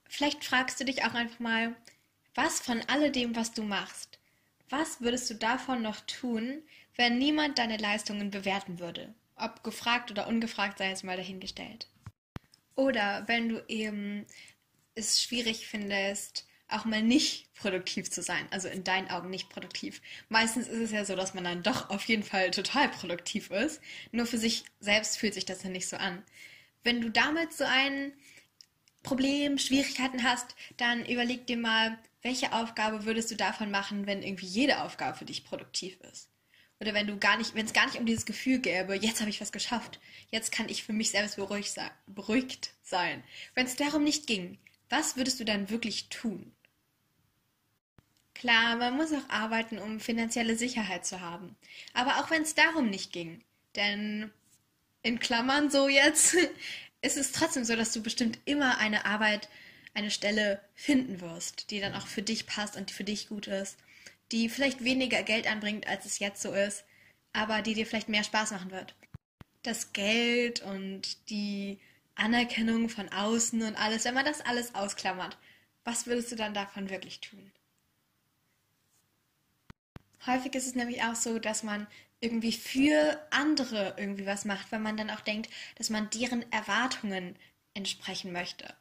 Vielleicht 0.08 0.44
fragst 0.44 0.80
du 0.80 0.86
dich 0.86 1.04
auch 1.04 1.14
einfach 1.14 1.40
mal, 1.40 1.76
was 2.36 2.60
von 2.60 2.82
alledem, 2.88 3.36
was 3.36 3.52
du 3.52 3.64
machst, 3.64 4.20
was 4.70 5.02
würdest 5.02 5.30
du 5.30 5.36
davon 5.36 5.82
noch 5.82 6.02
tun, 6.02 6.64
wenn 6.96 7.18
niemand 7.18 7.58
deine 7.60 7.78
Leistungen 7.78 8.32
bewerten 8.32 8.80
würde? 8.80 9.14
Ob 9.36 9.64
gefragt 9.64 10.12
oder 10.12 10.28
ungefragt 10.28 10.78
sei 10.78 10.92
es 10.92 11.04
mal 11.04 11.18
dahingestellt. 11.18 11.88
Oder 12.76 13.28
wenn 13.28 13.50
du 13.50 13.64
eben 13.68 14.26
es 14.96 15.22
schwierig 15.22 15.68
findest, 15.68 16.48
auch 16.74 16.86
mal 16.86 17.02
nicht 17.02 17.54
produktiv 17.56 18.10
zu 18.10 18.22
sein, 18.22 18.48
also 18.52 18.68
in 18.68 18.84
deinen 18.84 19.10
Augen 19.10 19.30
nicht 19.30 19.50
produktiv. 19.50 20.02
Meistens 20.30 20.68
ist 20.68 20.80
es 20.80 20.92
ja 20.92 21.06
so, 21.06 21.16
dass 21.16 21.34
man 21.34 21.44
dann 21.44 21.64
doch 21.64 21.90
auf 21.90 22.04
jeden 22.06 22.24
Fall 22.24 22.52
total 22.52 22.90
produktiv 22.90 23.52
ist, 23.52 23.82
nur 24.12 24.26
für 24.26 24.38
sich 24.38 24.66
selbst 24.80 25.18
fühlt 25.18 25.34
sich 25.34 25.46
das 25.46 25.64
ja 25.64 25.70
nicht 25.70 25.88
so 25.88 25.98
an. 25.98 26.24
Wenn 26.84 27.02
du 27.02 27.10
damit 27.10 27.54
so 27.54 27.64
ein 27.64 28.14
Problem, 29.04 29.58
Schwierigkeiten 29.58 30.24
hast, 30.24 30.56
dann 30.78 31.06
überleg 31.06 31.46
dir 31.48 31.58
mal, 31.58 31.98
welche 32.22 32.54
Aufgabe 32.54 33.06
würdest 33.06 33.32
du 33.32 33.36
davon 33.36 33.70
machen, 33.70 34.08
wenn 34.08 34.24
irgendwie 34.24 34.46
jede 34.46 34.82
Aufgabe 34.82 35.18
für 35.18 35.26
dich 35.26 35.44
produktiv 35.44 35.98
ist? 36.12 36.30
Oder 36.80 36.94
wenn 36.94 37.08
du 37.08 37.18
gar 37.18 37.38
nicht, 37.38 37.54
wenn 37.56 37.66
es 37.66 37.74
gar 37.74 37.86
nicht 37.86 37.98
um 37.98 38.06
dieses 38.06 38.26
Gefühl 38.26 38.60
gäbe, 38.60 38.96
jetzt 38.96 39.22
habe 39.22 39.30
ich 39.30 39.40
was 39.40 39.52
geschafft, 39.52 40.00
jetzt 40.32 40.52
kann 40.52 40.70
ich 40.70 40.84
für 40.84 40.94
mich 40.94 41.12
selbst 41.12 41.38
beruhigt 41.38 42.74
sein. 42.82 43.24
Wenn 43.56 43.66
es 43.66 43.76
darum 43.76 44.04
nicht 44.04 44.28
ging, 44.28 44.58
was 44.90 45.16
würdest 45.16 45.40
du 45.40 45.46
dann 45.46 45.70
wirklich 45.70 46.10
tun? 46.10 46.52
Klar, 48.34 48.76
man 48.78 48.98
muss 48.98 49.14
auch 49.14 49.30
arbeiten, 49.30 49.78
um 49.78 50.00
finanzielle 50.00 50.56
Sicherheit 50.56 51.06
zu 51.06 51.22
haben. 51.22 51.56
Aber 51.94 52.18
auch 52.20 52.32
wenn 52.32 52.42
es 52.42 52.56
darum 52.56 52.90
nicht 52.90 53.12
ging, 53.12 53.44
denn 53.76 54.32
in 55.04 55.20
Klammern 55.20 55.70
so 55.70 55.88
jetzt, 55.88 56.36
ist 57.02 57.18
es 57.18 57.32
trotzdem 57.32 57.64
so, 57.66 57.76
dass 57.76 57.92
du 57.92 58.02
bestimmt 58.02 58.40
immer 58.46 58.78
eine 58.78 59.06
Arbeit, 59.06 59.50
eine 59.94 60.12
Stelle 60.12 60.62
finden 60.74 61.22
wirst, 61.22 61.70
die 61.70 61.80
dann 61.80 61.94
auch 61.94 62.08
für 62.08 62.24
dich 62.24 62.48
passt 62.48 62.76
und 62.76 62.90
die 62.90 62.94
für 62.94 63.04
dich 63.04 63.30
gut 63.30 63.48
ist, 63.48 63.78
die 64.32 64.50
vielleicht 64.50 64.84
weniger 64.84 65.22
Geld 65.22 65.48
anbringt, 65.48 65.88
als 65.88 66.06
es 66.06 66.20
jetzt 66.20 66.42
so 66.42 66.54
ist, 66.54 66.84
aber 67.34 67.62
die 67.62 67.76
dir 67.76 67.86
vielleicht 67.86 68.10
mehr 68.10 68.24
Spaß 68.24 68.52
machen 68.52 68.72
wird. 68.72 68.96
Das 69.62 69.94
Geld 69.94 70.62
und 70.62 71.30
die 71.30 71.80
Anerkennung 72.16 72.90
von 72.90 73.10
außen 73.10 73.62
und 73.62 73.76
alles, 73.76 74.06
wenn 74.06 74.14
man 74.14 74.26
das 74.26 74.42
alles 74.42 74.74
ausklammert, 74.76 75.38
was 75.84 76.08
würdest 76.08 76.32
du 76.32 76.36
dann 76.36 76.54
davon 76.54 76.90
wirklich 76.90 77.20
tun? 77.20 77.52
Häufig 80.26 80.56
ist 80.56 80.68
es 80.68 80.76
nämlich 80.76 81.04
auch 81.04 81.16
so, 81.16 81.40
dass 81.40 81.64
man 81.64 81.88
irgendwie 82.20 82.54
für 82.54 83.20
andere 83.32 83.96
irgendwie 83.98 84.26
was 84.26 84.46
macht, 84.46 84.72
weil 84.72 84.80
man 84.80 84.96
dann 84.96 85.10
auch 85.10 85.20
denkt, 85.22 85.50
dass 85.76 85.90
man 85.90 86.10
deren 86.10 86.50
Erwartungen 86.52 87.36
entsprechen 87.74 88.32
möchte. 88.32 88.74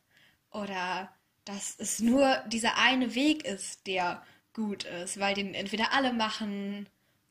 Oder 0.52 1.12
dass 1.44 1.74
es 1.78 1.98
nur 1.98 2.36
dieser 2.46 2.78
eine 2.78 3.14
Weg 3.14 3.44
ist, 3.44 3.86
der 3.86 4.24
gut 4.52 4.84
ist, 4.84 5.18
weil 5.18 5.34
den 5.34 5.54
entweder 5.54 5.92
alle 5.92 6.12
machen 6.12 6.88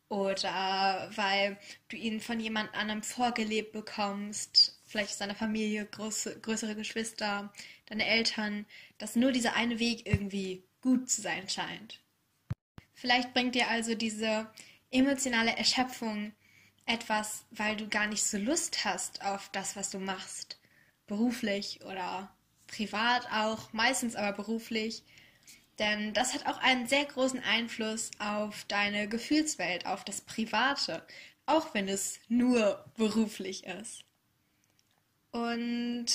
oder 0.10 1.10
weil 1.16 1.58
du 1.88 1.96
ihn 1.96 2.20
von 2.20 2.40
jemand 2.40 2.74
anderem 2.74 3.04
vorgelebt 3.04 3.72
bekommst, 3.72 4.82
vielleicht 4.86 5.12
ist 5.12 5.22
deine 5.22 5.36
Familie, 5.36 5.86
große, 5.86 6.42
größere 6.42 6.76
Geschwister, 6.76 7.54
deine 7.86 8.06
Eltern, 8.06 8.66
dass 8.98 9.16
nur 9.16 9.32
dieser 9.32 9.56
eine 9.56 9.80
Weg 9.80 10.06
irgendwie 10.06 10.64
gut 10.82 11.10
zu 11.10 11.22
sein 11.22 11.48
scheint. 11.48 12.02
Vielleicht 13.02 13.34
bringt 13.34 13.56
dir 13.56 13.68
also 13.68 13.96
diese 13.96 14.48
emotionale 14.92 15.58
Erschöpfung 15.58 16.34
etwas, 16.86 17.46
weil 17.50 17.76
du 17.76 17.88
gar 17.90 18.06
nicht 18.06 18.24
so 18.24 18.38
Lust 18.38 18.86
hast 18.86 19.26
auf 19.26 19.50
das, 19.50 19.76
was 19.76 19.90
du 19.90 19.98
machst. 19.98 20.60
Beruflich 21.08 21.84
oder 21.84 22.32
privat 22.68 23.26
auch, 23.32 23.74
meistens 23.74 24.16
aber 24.16 24.34
beruflich. 24.34 25.02
Denn 25.80 26.14
das 26.14 26.36
hat 26.36 26.46
auch 26.46 26.60
einen 26.60 26.86
sehr 26.86 27.06
großen 27.06 27.40
Einfluss 27.40 28.12
auf 28.20 28.66
deine 28.66 29.10
Gefühlswelt, 29.10 29.88
auf 29.88 30.06
das 30.06 30.22
Private, 30.22 31.04
auch 31.48 31.74
wenn 31.74 31.90
es 31.90 32.20
nur 32.28 32.86
beruflich 32.98 33.64
ist. 33.64 34.04
Und 35.32 36.06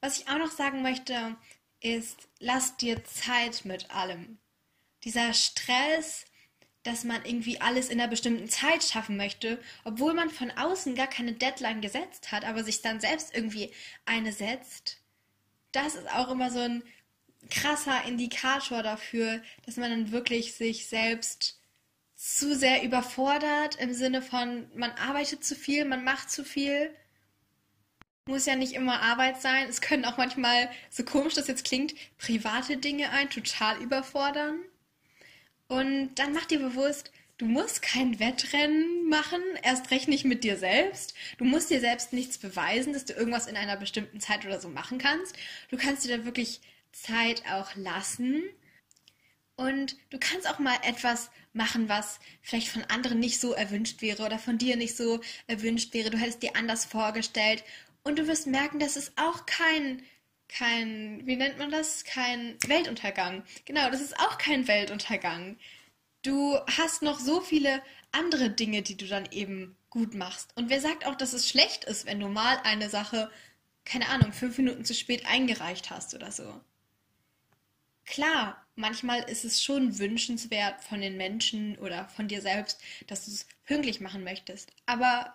was 0.00 0.18
ich 0.18 0.28
auch 0.28 0.38
noch 0.38 0.50
sagen 0.50 0.82
möchte, 0.82 1.36
ist, 1.78 2.26
lass 2.40 2.76
dir 2.76 3.04
Zeit 3.04 3.64
mit 3.64 3.92
allem 3.92 4.38
dieser 5.04 5.32
Stress, 5.34 6.24
dass 6.82 7.04
man 7.04 7.24
irgendwie 7.24 7.60
alles 7.60 7.88
in 7.88 8.00
einer 8.00 8.10
bestimmten 8.10 8.48
Zeit 8.48 8.84
schaffen 8.84 9.16
möchte, 9.16 9.58
obwohl 9.84 10.14
man 10.14 10.30
von 10.30 10.50
außen 10.50 10.94
gar 10.94 11.06
keine 11.06 11.32
Deadline 11.32 11.80
gesetzt 11.80 12.30
hat, 12.30 12.44
aber 12.44 12.62
sich 12.62 12.82
dann 12.82 13.00
selbst 13.00 13.34
irgendwie 13.34 13.72
eine 14.04 14.32
setzt. 14.32 14.98
Das 15.72 15.94
ist 15.94 16.08
auch 16.10 16.30
immer 16.30 16.50
so 16.50 16.60
ein 16.60 16.82
krasser 17.50 18.04
Indikator 18.04 18.82
dafür, 18.82 19.42
dass 19.64 19.76
man 19.76 19.90
dann 19.90 20.12
wirklich 20.12 20.54
sich 20.54 20.86
selbst 20.86 21.60
zu 22.16 22.54
sehr 22.54 22.82
überfordert 22.82 23.76
im 23.76 23.92
Sinne 23.92 24.22
von, 24.22 24.68
man 24.74 24.92
arbeitet 24.92 25.44
zu 25.44 25.54
viel, 25.54 25.84
man 25.84 26.04
macht 26.04 26.30
zu 26.30 26.44
viel. 26.44 26.94
Muss 28.26 28.46
ja 28.46 28.56
nicht 28.56 28.72
immer 28.72 29.02
Arbeit 29.02 29.42
sein. 29.42 29.68
Es 29.68 29.82
können 29.82 30.06
auch 30.06 30.16
manchmal, 30.16 30.70
so 30.88 31.04
komisch 31.04 31.34
das 31.34 31.48
jetzt 31.48 31.64
klingt, 31.64 31.94
private 32.16 32.78
Dinge 32.78 33.10
ein 33.10 33.28
total 33.28 33.82
überfordern. 33.82 34.60
Und 35.68 36.14
dann 36.16 36.32
mach 36.32 36.44
dir 36.44 36.58
bewusst, 36.58 37.10
du 37.38 37.46
musst 37.46 37.82
kein 37.82 38.20
Wettrennen 38.20 39.08
machen, 39.08 39.40
erst 39.62 39.90
recht 39.90 40.08
nicht 40.08 40.24
mit 40.24 40.44
dir 40.44 40.56
selbst. 40.56 41.14
Du 41.38 41.44
musst 41.44 41.70
dir 41.70 41.80
selbst 41.80 42.12
nichts 42.12 42.38
beweisen, 42.38 42.92
dass 42.92 43.04
du 43.04 43.12
irgendwas 43.14 43.46
in 43.46 43.56
einer 43.56 43.76
bestimmten 43.76 44.20
Zeit 44.20 44.44
oder 44.44 44.60
so 44.60 44.68
machen 44.68 44.98
kannst. 44.98 45.36
Du 45.70 45.76
kannst 45.76 46.04
dir 46.04 46.18
da 46.18 46.24
wirklich 46.24 46.60
Zeit 46.92 47.42
auch 47.50 47.74
lassen. 47.76 48.42
Und 49.56 49.96
du 50.10 50.18
kannst 50.18 50.48
auch 50.48 50.58
mal 50.58 50.76
etwas 50.82 51.30
machen, 51.52 51.88
was 51.88 52.18
vielleicht 52.42 52.68
von 52.68 52.82
anderen 52.84 53.20
nicht 53.20 53.40
so 53.40 53.52
erwünscht 53.52 54.02
wäre 54.02 54.24
oder 54.24 54.38
von 54.38 54.58
dir 54.58 54.76
nicht 54.76 54.96
so 54.96 55.20
erwünscht 55.46 55.94
wäre. 55.94 56.10
Du 56.10 56.18
hättest 56.18 56.42
dir 56.42 56.56
anders 56.56 56.84
vorgestellt. 56.84 57.64
Und 58.02 58.18
du 58.18 58.26
wirst 58.26 58.46
merken, 58.46 58.80
dass 58.80 58.96
es 58.96 59.12
auch 59.16 59.46
kein 59.46 60.02
kein, 60.48 61.26
wie 61.26 61.36
nennt 61.36 61.58
man 61.58 61.70
das? 61.70 62.04
Kein 62.04 62.56
Weltuntergang. 62.66 63.44
Genau, 63.64 63.90
das 63.90 64.00
ist 64.00 64.18
auch 64.18 64.38
kein 64.38 64.68
Weltuntergang. 64.68 65.58
Du 66.22 66.58
hast 66.66 67.02
noch 67.02 67.18
so 67.18 67.40
viele 67.40 67.82
andere 68.12 68.50
Dinge, 68.50 68.82
die 68.82 68.96
du 68.96 69.06
dann 69.06 69.26
eben 69.30 69.76
gut 69.90 70.14
machst. 70.14 70.56
Und 70.56 70.70
wer 70.70 70.80
sagt 70.80 71.06
auch, 71.06 71.14
dass 71.14 71.32
es 71.32 71.48
schlecht 71.48 71.84
ist, 71.84 72.06
wenn 72.06 72.20
du 72.20 72.28
mal 72.28 72.58
eine 72.64 72.88
Sache, 72.88 73.30
keine 73.84 74.08
Ahnung, 74.08 74.32
fünf 74.32 74.58
Minuten 74.58 74.84
zu 74.84 74.94
spät 74.94 75.26
eingereicht 75.26 75.90
hast 75.90 76.14
oder 76.14 76.32
so? 76.32 76.60
Klar, 78.06 78.66
manchmal 78.76 79.22
ist 79.30 79.44
es 79.44 79.62
schon 79.62 79.98
wünschenswert 79.98 80.82
von 80.82 81.00
den 81.00 81.16
Menschen 81.16 81.78
oder 81.78 82.08
von 82.08 82.28
dir 82.28 82.42
selbst, 82.42 82.80
dass 83.06 83.24
du 83.24 83.30
es 83.30 83.46
pünktlich 83.64 84.00
machen 84.00 84.24
möchtest. 84.24 84.72
Aber 84.86 85.34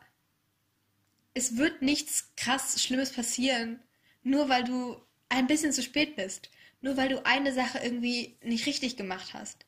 es 1.33 1.57
wird 1.57 1.81
nichts 1.81 2.31
krass 2.35 2.81
Schlimmes 2.83 3.11
passieren, 3.11 3.79
nur 4.23 4.49
weil 4.49 4.63
du 4.63 4.97
ein 5.29 5.47
bisschen 5.47 5.71
zu 5.71 5.83
spät 5.83 6.15
bist, 6.15 6.49
nur 6.81 6.97
weil 6.97 7.09
du 7.09 7.25
eine 7.25 7.53
Sache 7.53 7.79
irgendwie 7.79 8.37
nicht 8.43 8.65
richtig 8.65 8.97
gemacht 8.97 9.33
hast. 9.33 9.65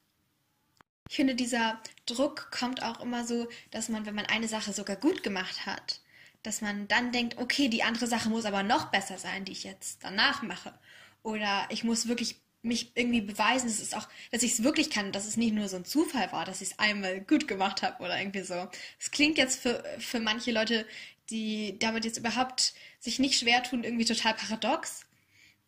Ich 1.10 1.16
finde, 1.16 1.36
dieser 1.36 1.82
Druck 2.06 2.52
kommt 2.52 2.84
auch 2.84 3.02
immer 3.02 3.26
so, 3.26 3.48
dass 3.70 3.90
man, 3.90 4.06
wenn 4.06 4.16
man 4.16 4.28
eine 4.28 4.48
Sache 4.48 4.72
sogar 4.72 4.96
gut 4.96 5.24
gemacht 5.24 5.66
hat, 5.66 6.00
dass 6.44 6.62
man 6.62 6.88
dann 6.88 7.12
denkt, 7.12 7.38
okay, 7.38 7.68
die 7.68 7.84
andere 7.84 8.08
Sache 8.08 8.30
muss 8.30 8.46
aber 8.46 8.64
noch 8.64 8.86
besser 8.86 9.18
sein, 9.18 9.46
die 9.46 9.52
ich 9.52 9.64
jetzt 9.64 10.04
danach 10.04 10.42
mache. 10.42 10.74
Oder 11.22 11.68
ich 11.70 11.84
muss 11.84 12.08
wirklich 12.08 12.38
mich 12.64 12.92
irgendwie 12.96 13.22
beweisen, 13.22 13.68
dass 13.68 13.80
es 13.80 13.94
auch, 13.94 14.08
dass 14.32 14.44
ich 14.44 14.54
es 14.54 14.64
wirklich 14.64 14.90
kann, 14.90 15.12
dass 15.12 15.26
es 15.26 15.36
nicht 15.36 15.54
nur 15.54 15.68
so 15.68 15.78
ein 15.78 15.86
Zufall 15.86 16.32
war, 16.32 16.46
dass 16.46 16.62
ich 16.62 16.72
es 16.72 16.80
einmal 16.80 17.20
gut 17.22 17.48
gemacht 17.48 17.82
habe 17.82 18.04
oder 18.04 18.20
irgendwie 18.20 18.44
so. 18.44 18.70
Es 19.00 19.12
klingt 19.12 19.38
jetzt 19.38 19.60
für, 19.60 19.84
für 20.00 20.20
manche 20.20 20.52
Leute, 20.52 20.86
die 21.32 21.78
damit 21.80 22.06
jetzt 22.06 22.18
überhaupt 22.18 22.74
sich 23.00 23.18
nicht 23.18 23.40
schwer 23.40 23.64
tun, 23.64 23.84
irgendwie 23.84 24.06
total 24.06 24.34
paradox. 24.34 25.06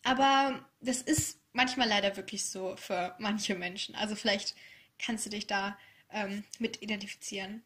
Aber 0.03 0.63
das 0.81 1.01
ist 1.01 1.39
manchmal 1.53 1.87
leider 1.87 2.17
wirklich 2.17 2.45
so 2.45 2.75
für 2.75 3.15
manche 3.19 3.55
Menschen. 3.55 3.95
Also 3.95 4.15
vielleicht 4.15 4.55
kannst 4.99 5.25
du 5.25 5.29
dich 5.29 5.47
da 5.47 5.77
ähm, 6.11 6.43
mit 6.59 6.81
identifizieren. 6.81 7.63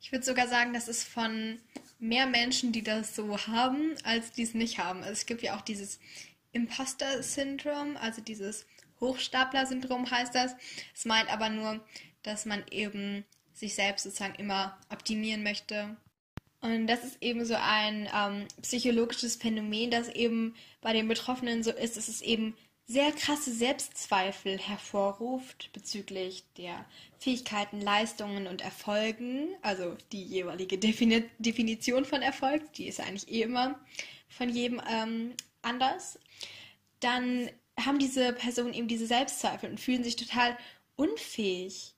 Ich 0.00 0.12
würde 0.12 0.24
sogar 0.24 0.46
sagen, 0.46 0.72
das 0.74 0.86
ist 0.88 1.04
von 1.04 1.58
mehr 1.98 2.26
Menschen, 2.26 2.72
die 2.72 2.82
das 2.82 3.16
so 3.16 3.46
haben, 3.46 3.94
als 4.04 4.32
die 4.32 4.42
es 4.42 4.54
nicht 4.54 4.78
haben. 4.78 5.00
Also 5.00 5.12
es 5.12 5.26
gibt 5.26 5.42
ja 5.42 5.56
auch 5.56 5.62
dieses 5.62 5.98
Imposter-Syndrom, 6.52 7.96
also 7.96 8.20
dieses 8.20 8.66
Hochstapler-Syndrom 9.00 10.10
heißt 10.10 10.34
das. 10.34 10.54
Es 10.94 11.04
meint 11.06 11.30
aber 11.32 11.48
nur, 11.48 11.84
dass 12.22 12.44
man 12.44 12.64
eben 12.70 13.24
sich 13.54 13.74
selbst 13.74 14.04
sozusagen 14.04 14.34
immer 14.34 14.78
optimieren 14.90 15.42
möchte 15.42 15.96
und 16.74 16.86
das 16.86 17.04
ist 17.04 17.22
eben 17.22 17.44
so 17.44 17.54
ein 17.54 18.08
ähm, 18.14 18.46
psychologisches 18.62 19.36
Phänomen, 19.36 19.90
das 19.90 20.08
eben 20.08 20.54
bei 20.80 20.92
den 20.92 21.08
Betroffenen 21.08 21.62
so 21.62 21.70
ist, 21.70 21.96
dass 21.96 22.08
es 22.08 22.22
eben 22.22 22.54
sehr 22.86 23.10
krasse 23.10 23.52
Selbstzweifel 23.52 24.58
hervorruft 24.58 25.70
bezüglich 25.72 26.44
der 26.56 26.84
Fähigkeiten, 27.18 27.80
Leistungen 27.80 28.46
und 28.46 28.62
Erfolgen, 28.62 29.48
also 29.62 29.96
die 30.12 30.22
jeweilige 30.22 30.78
Defini 30.78 31.24
Definition 31.38 32.04
von 32.04 32.22
Erfolg, 32.22 32.72
die 32.74 32.86
ist 32.86 33.00
eigentlich 33.00 33.28
eh 33.30 33.42
immer 33.42 33.78
von 34.28 34.48
jedem 34.48 34.80
ähm, 34.88 35.34
anders. 35.62 36.18
Dann 37.00 37.50
haben 37.78 37.98
diese 37.98 38.32
Personen 38.32 38.72
eben 38.72 38.88
diese 38.88 39.06
Selbstzweifel 39.06 39.70
und 39.70 39.80
fühlen 39.80 40.04
sich 40.04 40.16
total 40.16 40.56
unfähig. 40.94 41.94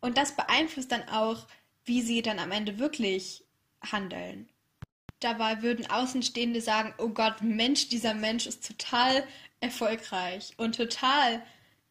Und 0.00 0.18
das 0.18 0.36
beeinflusst 0.36 0.92
dann 0.92 1.08
auch, 1.08 1.46
wie 1.84 2.02
sie 2.02 2.22
dann 2.22 2.38
am 2.38 2.52
Ende 2.52 2.78
wirklich 2.78 3.44
handeln. 3.82 4.48
dabei 5.20 5.62
würden 5.62 5.88
Außenstehende 5.90 6.60
sagen, 6.60 6.94
oh 6.98 7.10
Gott, 7.10 7.42
Mensch, 7.42 7.88
dieser 7.88 8.14
Mensch 8.14 8.46
ist 8.46 8.66
total 8.66 9.24
erfolgreich 9.60 10.54
und 10.56 10.76
total, 10.76 11.42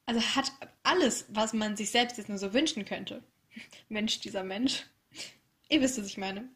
also 0.06 0.20
hat 0.36 0.52
alles, 0.84 1.26
was 1.30 1.54
man 1.54 1.78
sich 1.78 1.92
selbst 1.92 2.18
jetzt 2.18 2.30
nur 2.30 2.40
so 2.40 2.54
wünschen 2.54 2.86
könnte. 2.86 3.24
Mensch, 3.90 4.20
dieser 4.20 4.44
Mensch. 4.44 4.86
Ihr 5.70 5.82
wisst, 5.82 6.00
was 6.00 6.08
ich 6.08 6.18
meine. 6.18 6.50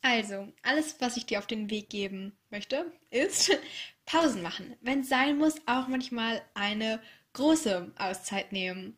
Also, 0.00 0.52
alles, 0.62 0.96
was 1.00 1.16
ich 1.16 1.26
dir 1.26 1.38
auf 1.38 1.46
den 1.46 1.68
Weg 1.68 1.90
geben 1.90 2.32
möchte, 2.50 2.90
ist 3.10 3.50
Pausen 4.06 4.40
machen. 4.40 4.76
Wenn 4.80 5.00
es 5.00 5.08
sein 5.08 5.36
muss, 5.36 5.56
auch 5.66 5.88
manchmal 5.88 6.42
eine 6.54 7.02
große 7.34 7.92
Auszeit 7.98 8.52
nehmen. 8.52 8.96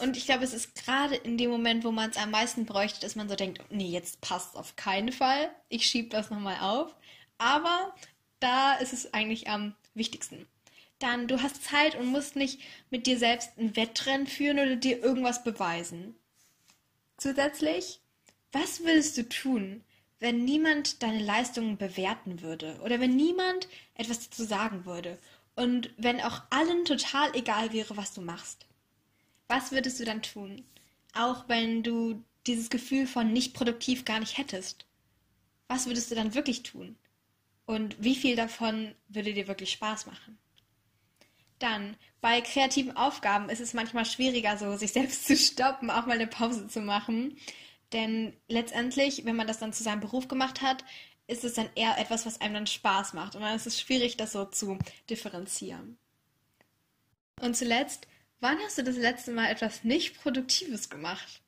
Und 0.00 0.16
ich 0.16 0.24
glaube, 0.24 0.44
es 0.44 0.54
ist 0.54 0.74
gerade 0.74 1.14
in 1.14 1.36
dem 1.36 1.50
Moment, 1.50 1.84
wo 1.84 1.90
man 1.90 2.08
es 2.08 2.16
am 2.16 2.30
meisten 2.30 2.64
bräuchte, 2.64 3.00
dass 3.00 3.16
man 3.16 3.28
so 3.28 3.36
denkt, 3.36 3.62
nee, 3.70 3.90
jetzt 3.90 4.22
passt 4.22 4.50
es 4.50 4.56
auf 4.56 4.74
keinen 4.74 5.12
Fall. 5.12 5.50
Ich 5.68 5.84
schiebe 5.84 6.08
das 6.08 6.30
nochmal 6.30 6.58
auf. 6.60 6.96
Aber 7.36 7.94
da 8.40 8.74
ist 8.74 8.94
es 8.94 9.12
eigentlich 9.12 9.48
am 9.48 9.74
wichtigsten. 9.94 10.46
Dann, 11.00 11.28
du 11.28 11.42
hast 11.42 11.64
Zeit 11.64 11.96
und 11.96 12.06
musst 12.06 12.34
nicht 12.34 12.60
mit 12.88 13.06
dir 13.06 13.18
selbst 13.18 13.50
ein 13.58 13.76
Wettrennen 13.76 14.26
führen 14.26 14.58
oder 14.58 14.76
dir 14.76 15.02
irgendwas 15.02 15.44
beweisen. 15.44 16.14
Zusätzlich, 17.18 18.00
was 18.52 18.80
würdest 18.80 19.18
du 19.18 19.28
tun, 19.28 19.84
wenn 20.18 20.44
niemand 20.44 21.02
deine 21.02 21.22
Leistungen 21.22 21.76
bewerten 21.76 22.40
würde 22.40 22.80
oder 22.84 23.00
wenn 23.00 23.16
niemand 23.16 23.68
etwas 23.94 24.28
dazu 24.30 24.44
sagen 24.44 24.86
würde 24.86 25.18
und 25.56 25.90
wenn 25.98 26.22
auch 26.22 26.42
allen 26.48 26.86
total 26.86 27.34
egal 27.36 27.72
wäre, 27.74 27.98
was 27.98 28.14
du 28.14 28.22
machst? 28.22 28.66
Was 29.50 29.72
würdest 29.72 29.98
du 29.98 30.04
dann 30.04 30.22
tun? 30.22 30.64
Auch 31.12 31.48
wenn 31.48 31.82
du 31.82 32.22
dieses 32.46 32.70
Gefühl 32.70 33.08
von 33.08 33.32
nicht 33.32 33.52
produktiv 33.52 34.04
gar 34.04 34.20
nicht 34.20 34.38
hättest. 34.38 34.86
Was 35.66 35.86
würdest 35.86 36.08
du 36.08 36.14
dann 36.14 36.34
wirklich 36.34 36.62
tun? 36.62 36.94
Und 37.66 37.96
wie 38.00 38.14
viel 38.14 38.36
davon 38.36 38.94
würde 39.08 39.34
dir 39.34 39.48
wirklich 39.48 39.72
Spaß 39.72 40.06
machen? 40.06 40.38
Dann, 41.58 41.96
bei 42.20 42.40
kreativen 42.42 42.96
Aufgaben 42.96 43.48
ist 43.48 43.58
es 43.58 43.74
manchmal 43.74 44.04
schwieriger, 44.04 44.56
so 44.56 44.76
sich 44.76 44.92
selbst 44.94 45.26
zu 45.26 45.36
stoppen, 45.36 45.90
auch 45.90 46.06
mal 46.06 46.14
eine 46.14 46.28
Pause 46.28 46.68
zu 46.68 46.80
machen. 46.80 47.36
Denn 47.92 48.36
letztendlich, 48.46 49.24
wenn 49.24 49.34
man 49.34 49.48
das 49.48 49.58
dann 49.58 49.72
zu 49.72 49.82
seinem 49.82 49.98
Beruf 49.98 50.28
gemacht 50.28 50.62
hat, 50.62 50.84
ist 51.26 51.42
es 51.42 51.54
dann 51.54 51.70
eher 51.74 51.98
etwas, 51.98 52.24
was 52.24 52.40
einem 52.40 52.54
dann 52.54 52.66
Spaß 52.68 53.14
macht. 53.14 53.34
Und 53.34 53.40
dann 53.42 53.56
ist 53.56 53.66
es 53.66 53.80
schwierig, 53.80 54.16
das 54.16 54.30
so 54.30 54.44
zu 54.44 54.78
differenzieren. 55.08 55.98
Und 57.40 57.56
zuletzt, 57.56 58.06
wann 58.40 58.58
hast 58.58 58.78
du 58.78 58.82
das 58.82 58.96
letzte 58.96 59.30
Mal 59.30 59.50
etwas 59.50 59.84
nicht 59.84 60.20
Produktives 60.20 60.90
gemacht? 60.90 61.40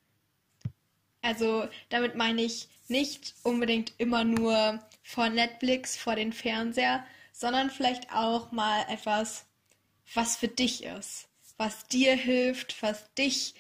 Also 1.21 1.69
damit 1.89 2.17
meine 2.17 2.43
ich 2.43 2.69
nicht 2.89 3.35
unbedingt 3.43 3.93
immer 3.99 4.25
nur 4.25 4.81
vor 5.03 5.29
Netflix, 5.29 5.97
vor 5.97 6.17
den 6.17 6.33
Fernseher, 6.33 7.05
sondern 7.33 7.71
vielleicht 7.71 8.13
auch 8.13 8.53
mal 8.53 8.85
etwas, 8.89 9.47
was 10.15 10.37
für 10.37 10.49
dich 10.49 10.85
ist, 10.85 11.29
was 11.57 11.87
dir 11.89 12.15
hilft, 12.15 12.83
was 12.83 13.13
dich 13.15 13.55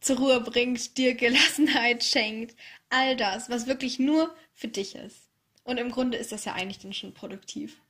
zur 0.00 0.18
Ruhe 0.18 0.40
bringt, 0.40 0.96
dir 0.96 1.14
Gelassenheit 1.14 2.04
schenkt, 2.04 2.56
all 2.90 3.16
das, 3.16 3.50
was 3.50 3.66
wirklich 3.66 3.98
nur 3.98 4.34
für 4.54 4.68
dich 4.68 4.94
ist. 4.94 5.28
Und 5.64 5.78
im 5.78 5.90
Grunde 5.90 6.16
ist 6.16 6.32
das 6.32 6.44
ja 6.44 6.52
eigentlich 6.52 6.78
dann 6.78 6.92
schon 6.92 7.12
produktiv, 7.12 7.80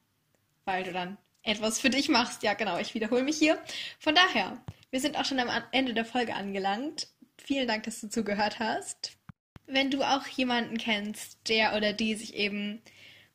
weil 0.65 0.83
du 0.83 0.93
dann 0.93 1.19
etwas 1.47 1.81
für 1.81 1.91
dich 1.91 2.09
machst. 2.09 2.43
Ja, 2.43 2.55
genau, 2.55 2.79
ich 2.79 2.95
wiederhole 2.95 3.23
mich 3.23 3.39
hier. 3.39 3.59
Von 3.99 4.15
daher, 4.15 4.61
wir 4.91 5.01
sind 5.01 5.17
auch 5.17 5.25
schon 5.25 5.41
am 5.41 5.51
Ende 5.73 5.95
der 5.95 6.05
Folge 6.05 6.35
angelangt. 6.35 7.09
Vielen 7.39 7.69
Dank, 7.69 7.85
dass 7.85 8.01
du 8.01 8.09
zugehört 8.09 8.59
hast. 8.59 9.17
Wenn 9.67 9.91
du 9.91 10.03
auch 10.03 10.27
jemanden 10.27 10.79
kennst, 10.79 11.49
der 11.49 11.75
oder 11.77 11.93
die 11.93 12.15
sich 12.15 12.35
eben 12.35 12.83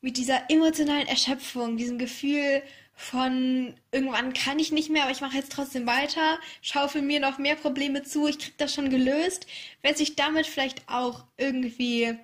mit 0.00 0.16
dieser 0.16 0.50
emotionalen 0.50 1.06
Erschöpfung, 1.06 1.76
diesem 1.76 1.98
Gefühl 1.98 2.62
von 2.94 3.74
irgendwann 3.90 4.32
kann 4.32 4.58
ich 4.58 4.72
nicht 4.72 4.90
mehr, 4.90 5.04
aber 5.04 5.12
ich 5.12 5.20
mache 5.20 5.36
jetzt 5.36 5.52
trotzdem 5.52 5.86
weiter, 5.86 6.38
schaufel 6.60 7.02
mir 7.02 7.20
noch 7.20 7.38
mehr 7.38 7.56
Probleme 7.56 8.02
zu, 8.02 8.26
ich 8.28 8.38
krieg 8.38 8.58
das 8.58 8.74
schon 8.74 8.90
gelöst. 8.90 9.46
Wer 9.80 9.94
sich 9.94 10.16
damit 10.16 10.46
vielleicht 10.46 10.88
auch 10.88 11.24
irgendwie 11.36 12.14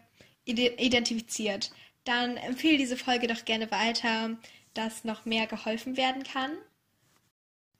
identifiziert, 0.44 1.70
dann 2.04 2.36
empfehle 2.36 2.78
diese 2.78 2.96
Folge 2.96 3.26
doch 3.26 3.44
gerne 3.44 3.70
weiter, 3.70 4.36
dass 4.78 5.04
noch 5.04 5.24
mehr 5.24 5.46
geholfen 5.46 5.96
werden 5.96 6.22
kann. 6.22 6.52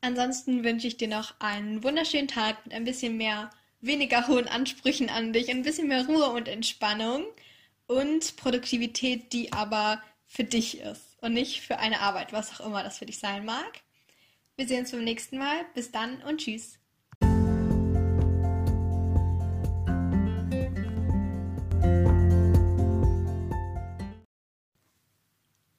Ansonsten 0.00 0.64
wünsche 0.64 0.88
ich 0.88 0.96
dir 0.96 1.08
noch 1.08 1.34
einen 1.40 1.84
wunderschönen 1.84 2.28
Tag 2.28 2.64
mit 2.64 2.74
ein 2.74 2.84
bisschen 2.84 3.16
mehr 3.16 3.50
weniger 3.80 4.26
hohen 4.26 4.48
Ansprüchen 4.48 5.08
an 5.08 5.32
dich, 5.32 5.48
ein 5.50 5.62
bisschen 5.62 5.88
mehr 5.88 6.06
Ruhe 6.06 6.30
und 6.30 6.48
Entspannung 6.48 7.24
und 7.86 8.36
Produktivität, 8.36 9.32
die 9.32 9.52
aber 9.52 10.02
für 10.26 10.44
dich 10.44 10.80
ist 10.80 11.16
und 11.20 11.34
nicht 11.34 11.60
für 11.60 11.78
eine 11.78 12.00
Arbeit, 12.00 12.32
was 12.32 12.60
auch 12.60 12.66
immer 12.66 12.82
das 12.82 12.98
für 12.98 13.06
dich 13.06 13.18
sein 13.18 13.44
mag. 13.44 13.80
Wir 14.56 14.66
sehen 14.66 14.80
uns 14.80 14.90
beim 14.90 15.04
nächsten 15.04 15.38
Mal. 15.38 15.64
Bis 15.74 15.92
dann 15.92 16.20
und 16.22 16.38
tschüss. 16.38 16.77